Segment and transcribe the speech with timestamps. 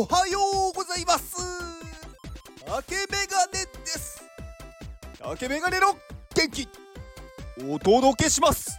[0.00, 0.38] おはよ
[0.70, 1.36] うございます。
[2.64, 4.24] 竹メガネです。
[5.18, 5.88] 竹メガネの
[6.34, 6.66] 元気
[7.68, 8.78] お届けします。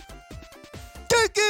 [1.08, 1.42] 元気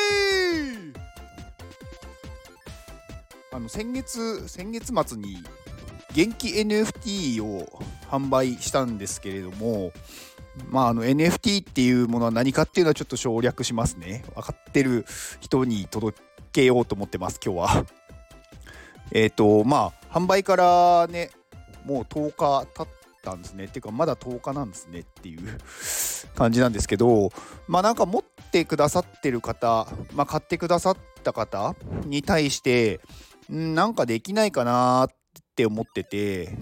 [3.56, 5.38] あの先月先月末に
[6.14, 9.94] 元気 NFT を販売したんですけれども
[10.70, 14.26] まあ、あの NFT っていうものは何かっていうのはちょっと省略しますね。
[14.36, 15.06] 分かってる
[15.40, 16.20] 人に届
[16.52, 17.86] けようと思ってます、今日は。
[19.12, 21.32] えっ、と、まあ、販売からね、
[21.86, 22.88] もう10日経っ
[23.24, 23.66] たんですね。
[23.66, 25.60] っていうか、まだ10日なんですねっていう
[26.36, 27.32] 感じなんですけど、
[27.68, 33.00] まあなんか持ってくださってる方、まあ買ってくださった方に対して、
[33.52, 35.08] んなんかできないかなっ
[35.56, 36.58] て思ってて、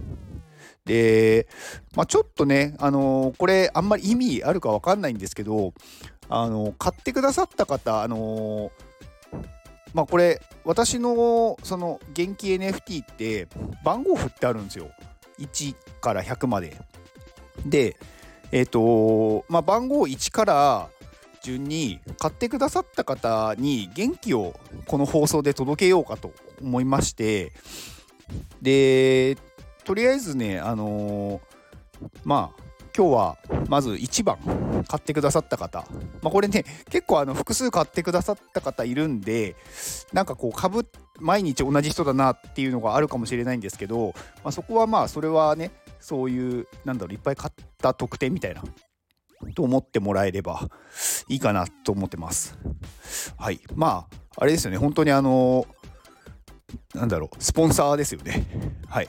[0.85, 1.48] で、
[1.95, 5.73] まあ、ちょっとね、あのー、これあんまり意味あるか分かんないんですけど、
[6.29, 8.71] あのー、買ってくださった方、あのー、
[9.93, 13.48] まあ、これ私のその元気 NFT って
[13.84, 14.90] 番号振ってあるんですよ。
[15.40, 16.77] 1から100まで。
[17.65, 17.98] で
[18.51, 20.90] えっ、とまあ番号1から
[21.41, 27.51] 順に買ってくださった方に元気をこの放送で届けようかと思いまして。
[28.62, 29.37] で
[29.85, 32.63] とりあえずね、あのー、まあ、
[33.00, 33.38] 今日は
[33.70, 34.38] まず1番
[34.86, 35.88] 買ってくださった方、
[36.22, 39.55] まあ、これね結構あの複数買ってくださった方いるんで
[40.12, 40.86] なんかこう株
[41.18, 48.64] 毎日同じ人だなっていうのがあるかもしれないんですけど、まあ、そこはまあそれはねそういうなんだろういっぱい買った特典みたいな
[49.55, 50.70] と思ってもらえれば
[51.30, 52.58] いいかなと思ってます。
[53.38, 53.62] はい。
[53.76, 54.77] まああれですよね。
[54.77, 55.66] 本当にあの
[56.94, 58.46] なんだろうスポンサーですよね。
[58.90, 59.08] はい。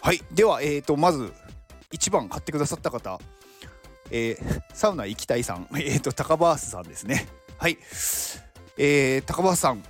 [0.00, 0.22] はい。
[0.32, 1.30] では、えーと、まず
[1.94, 3.20] 1番買ってくださった方、
[4.10, 7.28] えー、サウナ行きたいさん、 えーと、高バースさんですね。
[7.56, 7.78] はい、
[8.76, 9.82] えー、高バースさん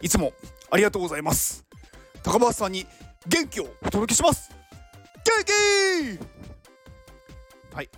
[0.00, 0.32] いつも
[0.70, 1.64] ありがとうございます。
[2.22, 2.86] 高バースさんに
[3.26, 4.50] 元気をお届けします。
[5.24, 5.52] 元気！
[7.74, 7.90] はい。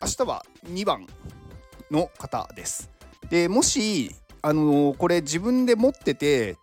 [0.00, 1.06] 明日は2番
[1.90, 2.90] の方です。
[3.30, 6.56] でもしあのー、これ自分で持ってて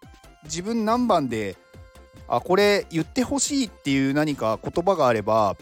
[0.44, 1.58] 自分何番で
[2.28, 5.56] あこれ言ってほしいっていう何か言葉があれば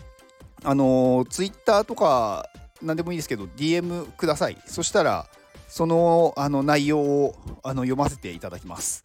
[0.64, 2.50] あのツイッターとか
[2.82, 4.58] 何でもいいですけど DM ください。
[4.66, 5.28] そしたら
[5.68, 9.04] そのあの内容をあの読ませていただきます。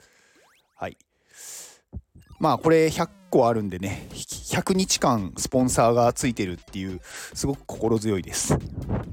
[0.77, 0.97] はい。
[2.39, 8.57] まあこれ100個あるんでね100日間スポンサーがついてるっていうすごく心強いです。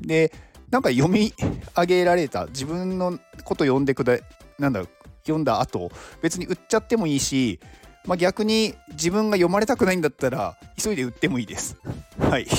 [0.01, 0.31] で
[0.69, 1.34] なんか読み
[1.75, 4.17] 上げられた自分のこと読んでくだ
[4.59, 4.84] なんだ
[5.23, 5.91] 読んだ後
[6.22, 7.59] 別に売っちゃってもいいし
[8.05, 11.77] まあ、逆に自分が読まれたくないんだったら急いで売ってもいいです。
[12.19, 12.47] はい。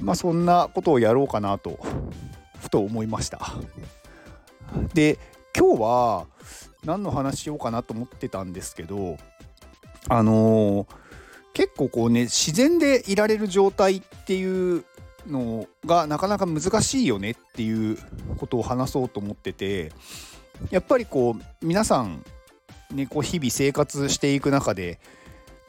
[0.00, 1.78] まあそんなことをやろうかなと
[2.60, 3.54] ふと思いました。
[4.94, 5.18] で
[5.56, 6.26] 今日は
[6.84, 9.18] 何の話しようかなと思ってたんですけど
[10.08, 10.86] あのー、
[11.52, 14.84] 結構こうね自然でいられる状態っていう
[15.26, 17.98] のがなかなか難しいよねっていう
[18.38, 19.92] ことを話そうと思ってて
[20.70, 22.24] やっぱりこう皆さん
[22.92, 25.00] ね、こう日々生活していく中で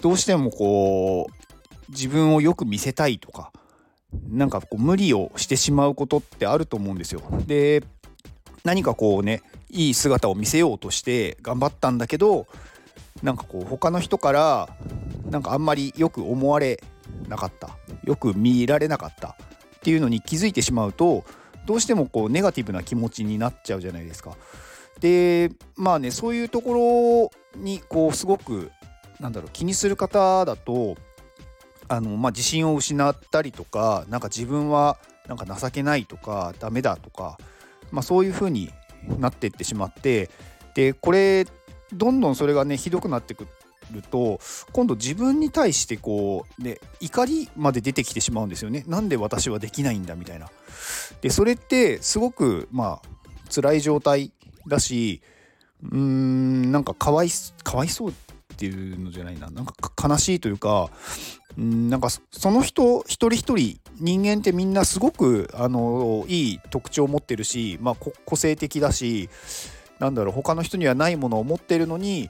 [0.02, 3.52] どうしてもこう自分をよく見せたいとか
[4.30, 7.22] なんかこう無理をしてしまうことってあると思うんですよ。
[7.48, 7.84] で
[8.64, 12.46] 何かこうねいい姿を見せようとして頑張ったんだけど
[13.22, 14.70] なんかこう他の人から
[15.30, 16.82] なんかあんまりよく思われ
[17.28, 19.36] なかったよく見られなかったっ
[19.82, 21.24] ていうのに気づいてしまうと
[21.66, 24.36] どうしてもこうネガティブな気持ちになっちゃうじゃないですか。
[25.00, 28.72] でまあねそういうところにこうすごく
[29.20, 30.96] なんだろう気にする方だと
[31.88, 37.38] あの、まあ、自信を失ったりとかなんか自分はなんか情けないとかダメだとか、
[37.92, 38.72] まあ、そういう風に
[39.20, 40.30] なっていってしまって
[40.74, 41.46] でこれ
[41.94, 43.48] どんどんそれがねひどくなってく
[43.92, 44.40] ると
[44.72, 48.84] 今度自分に対してこうね怒りまで出てきてしまうんですよね。
[48.88, 50.50] なんで私はできないんだみたいな。
[51.22, 54.32] でそれってすごくまあ辛い状態
[54.68, 55.22] だし
[55.84, 57.30] うーんなんかかわい
[57.64, 58.14] かわいそうっ
[58.58, 59.74] ていうのじゃないななんか
[60.08, 60.90] 悲しいというか
[61.58, 67.96] うんなんかその人一人一人人間ってみんなすごくあのいい特徴を持ってるし、まあ、
[68.26, 69.30] 個性的だし
[70.00, 72.30] なんだろう他の人にはないものを持ってるのに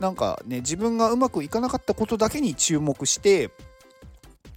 [0.00, 3.50] なんかね自分がうまくいかなかったことだけに注目して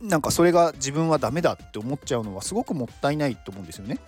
[0.02, 4.00] なんかそれが自分はダメだって思っちゃうのはすごくもったいないと思うんですよね。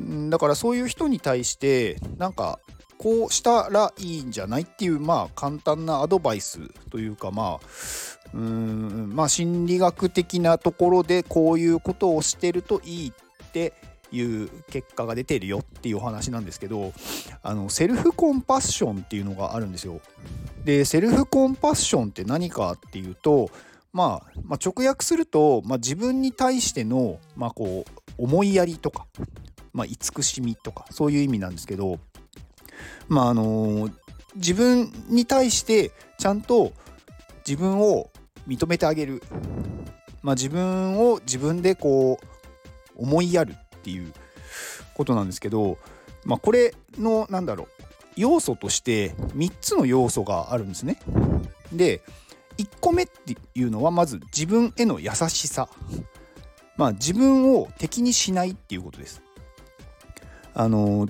[0.00, 2.58] だからそういう人に対してなんか
[2.98, 6.60] こうしたらいいんじゃないっていうまあ簡単なアドバイス
[6.90, 7.66] というかまあ
[8.34, 13.72] うんまあ心理学的なところでこういうことをしてるといいって
[14.10, 16.92] いう結果が出てるよっていうお話なんですけど
[17.42, 20.00] あのセルフコンパッションっていうのがあるんですよ。
[20.64, 23.50] でセルフコンパッションって何かっていうと、
[23.92, 29.06] まあ、まあ直訳すると、まあ、自分に対しての、まあ、こう思いやりとか、
[29.74, 31.98] まあ、慈しみとかそういう意味なんですけど、
[33.08, 33.90] まああの
[34.36, 36.72] 自分に対してちゃんと
[37.46, 38.10] 自分を
[38.48, 39.22] 認めてあげる、
[40.22, 44.12] まあ、自分を自分でこう思いやるっていう
[44.94, 45.78] ことなんですけど、
[46.24, 47.68] まあ、これのなんだろう
[48.16, 50.98] 要素として3つの要素があるんですね。
[51.72, 52.00] で
[52.58, 55.68] 1個目っていうのはまず自分への優しさ。
[56.76, 59.23] まあ自分を敵にしないっていうことです。
[60.54, 61.08] あの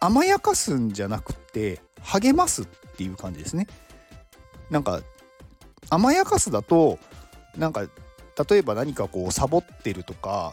[0.00, 2.66] 甘やかすんじゃなくて励ますっ
[2.96, 3.66] ていう感じですね。
[4.70, 5.00] なんか
[5.90, 6.98] 甘やかすだと
[7.56, 7.86] なんか
[8.48, 10.52] 例えば何かこうサボってるとか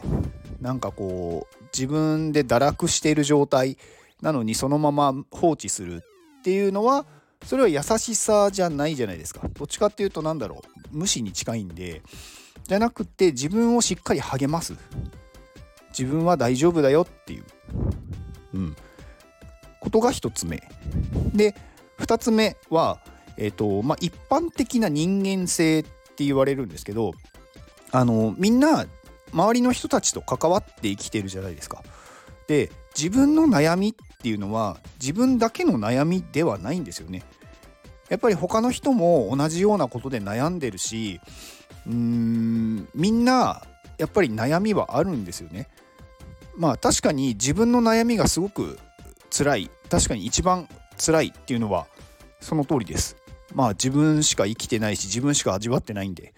[0.60, 3.76] なんかこう自分で堕落している状態
[4.22, 6.02] なのにそのまま放置する
[6.38, 7.04] っていうのは
[7.44, 9.48] それは優しさじゃないじゃないですか。
[9.52, 12.02] どっちかっていうと何だろう無視に近いんで
[12.66, 14.74] じゃなくて自分をしっかり励ます。
[15.96, 17.44] 自分は大丈夫だよっていう、
[18.54, 18.76] うん、
[19.80, 20.62] ことが1つ目
[21.34, 21.54] で
[21.98, 23.00] 2つ目は、
[23.36, 27.12] えーとまあ、一般的な人間性って言われるんですけど
[27.90, 28.86] あのみんな
[29.32, 31.82] 周りの人たちと関わって生きてるじゃないですか。
[32.46, 37.22] で自分の悩みっていうのは自分だけの悩みではないんですよね。
[38.08, 41.20] やっぱり他の人も同じようなことで悩んでるし
[41.86, 43.62] うーんみんな
[43.98, 45.68] やっぱり悩みはあるんですよね。
[46.56, 48.78] まあ確かに自分の悩みがすごく
[49.30, 50.68] 辛い確かに一番
[51.04, 51.86] 辛いっていうのは
[52.40, 53.16] その通りです。
[53.54, 56.34] まあ自分しか生きてないし自分しか味わってないんで。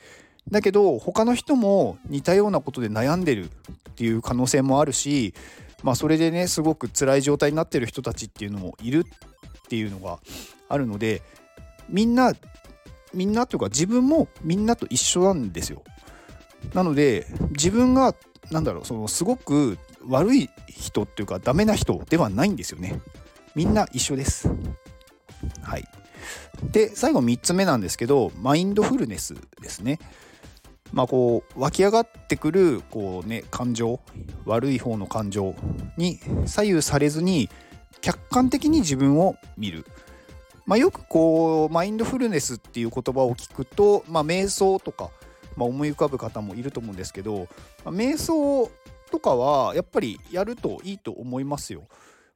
[0.51, 3.51] だけど他の人も似たようなことで悩んでる
[3.91, 5.35] っていう可能性もあるし
[5.83, 10.21] まあそれでねすごく辛い状態になってる人たちっていうのもいるっていうのが
[10.69, 11.23] あるので
[11.89, 12.33] みんな
[13.13, 15.83] みんなというか自分もみんなと一緒なんですよ。
[16.75, 18.15] なので自分が
[18.51, 19.79] なんだろうそのすごく
[20.09, 23.01] 悪い人っていうかダメな人ではないんですよね。
[23.55, 24.49] みんな一緒です。
[25.63, 25.85] はい。
[26.73, 29.99] で最後3つ目なんですけどマインドフルネスですね。
[30.93, 34.01] まあこう湧き上がってくるこうね感情
[34.45, 35.55] 悪い方の感情
[35.97, 37.49] に左右されずに
[38.01, 39.85] 客観的に自分を見る。
[40.67, 45.11] まあ、よくこうマインドフルネスっていう言葉を聞くと、まあ、瞑想とか、
[45.57, 47.47] まあ、思い浮かぶ方もいると思うんですけど、
[47.85, 48.69] まあ、瞑想
[49.11, 51.87] とかはやっぱりやるといいと思いますよ。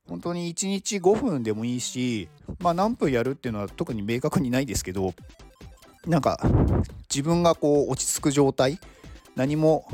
[0.09, 2.29] 本当に1日5分でもいいし、
[2.59, 5.15] まあ、何分やるっていうのは特に明確にないですけど
[6.05, 6.41] なんか
[7.09, 8.81] 自分がこう落ち着く状態
[9.37, 9.87] 何も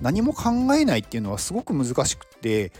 [0.00, 2.72] 何も考えないっていうのはすごく難しくて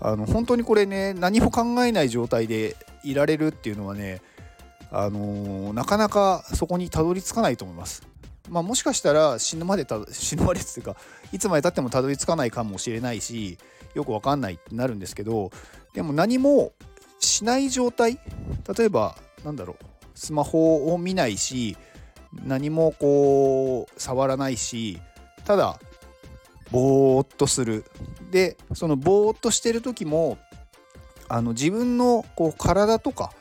[0.00, 4.20] あの本当にこれね何も考えない状態でいられるっていうのはね
[4.90, 8.06] あのー、なかなかそこにたどり着かないと思います。
[8.50, 10.96] まあ、もしかしたら死ぬまでた死ぬまでっていうか
[11.32, 13.58] いつまでたってもたどり着かないかもしれないし
[13.94, 15.50] よくわかんないってなるんですけど
[15.94, 16.72] でも何も
[17.20, 18.18] しない状態
[18.76, 21.76] 例えばなんだろうスマホを見ないし
[22.44, 25.00] 何もこう触らないし
[25.44, 25.78] ただ
[26.70, 27.84] ぼーっとする。
[28.30, 30.38] でそのぼーっとしてる時も
[31.28, 33.32] あの自分のこう体とか、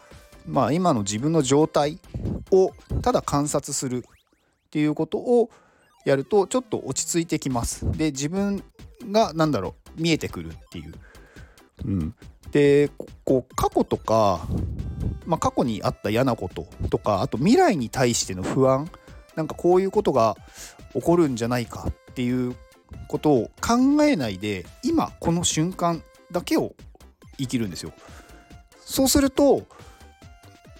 [0.46, 2.00] まあ、今の自分の状態
[2.52, 4.06] をただ観察する。
[4.74, 5.52] っていうことを
[6.04, 7.86] やるとちょっと落ち着いてきます。
[7.92, 8.64] で自分
[9.12, 10.94] が何だろう見えてくるっていう。
[11.86, 12.16] うん、
[12.52, 12.90] で
[13.24, 14.48] こう過去とか
[15.26, 18.90] まあ、過去にあった嫌なこととかあと未来に対しての不安
[19.36, 20.36] なんかこういうことが
[20.94, 22.56] 起こるんじゃないかっていう
[23.08, 26.74] ことを考えないで今この瞬間だけを
[27.38, 27.92] 生きるんですよ。
[28.80, 29.64] そうすると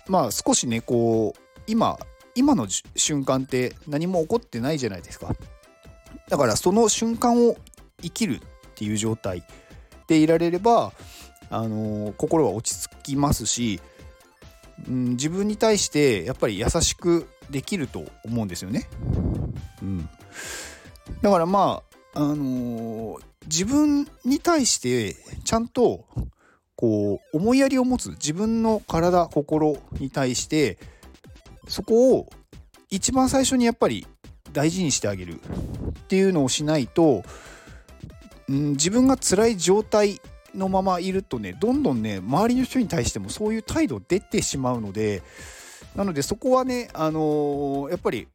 [0.08, 1.98] まあ少しねこう今
[2.36, 5.36] 今の瞬間って何も起こってないじゃないですか。
[6.30, 7.58] だからその瞬間を
[8.02, 8.40] 生きるっ
[8.76, 9.44] ていう状態
[10.08, 10.94] でいられれば、
[11.50, 13.80] あのー、心は落ち着きますし
[14.88, 18.88] うん、自分に対してやっぱり優しくできると思うんですよね。
[19.82, 20.10] うん、
[21.22, 26.06] だからまあ、あのー、自分に対してちゃんと
[26.76, 30.78] こう思いやりを持つ自分の体心に対して
[31.68, 32.30] そこを
[32.90, 34.06] 一番最初にやっぱり
[34.52, 37.24] 大事にしてあげるっていうのをしないと、
[38.48, 40.22] うん、自分が辛い状態
[40.54, 45.24] のままいるとねどんどんね周りの人に対してもそういう態度出てしまうので
[45.96, 48.28] なのでそこはねあのー、やっぱり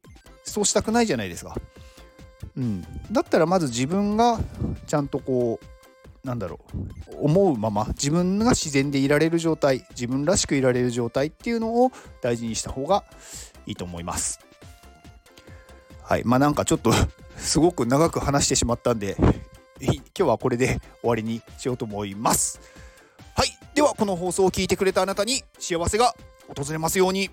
[0.43, 1.55] そうしたくないじゃないですか。
[2.57, 2.81] うん、
[3.11, 4.39] だったらまず自分が
[4.87, 5.78] ちゃんとこう
[6.23, 7.25] なんだろう。
[7.25, 13.03] 思うまま自分が自然でいられる状態自分らしくいられる状態っていうのを大事にした方が
[13.65, 14.39] いいと思います。
[16.03, 16.23] はい。
[16.25, 16.91] まあなんかちょっと
[17.37, 19.15] すごく長く話してしまったんで
[19.79, 22.59] 今日はこれで終わりにしようと思います。
[23.35, 23.57] はい。
[23.73, 26.15] ではこの放送を聞いてくれたあなたに幸せが
[26.55, 27.29] 訪れますように。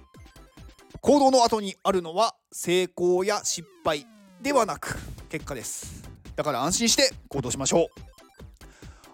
[1.01, 4.07] 行動の後にあるのは成功や失敗
[4.43, 4.97] ではなく
[5.29, 6.03] 結果です。
[6.35, 8.16] だから安心して行動しましょう。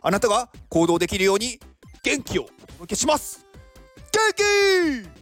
[0.04, 1.60] あなたが行動できるように
[2.02, 3.46] 元気をお届けします。
[4.12, 5.21] 元気!